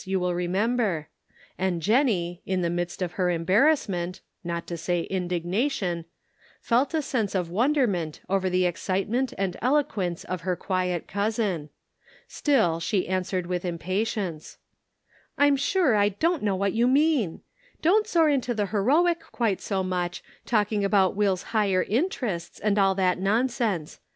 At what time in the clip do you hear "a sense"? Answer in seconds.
6.95-7.35